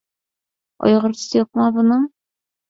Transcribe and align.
ئۇيغۇرچىسى 0.87 1.37
يوقما 1.41 1.69
بۇنىڭ؟ 1.77 2.09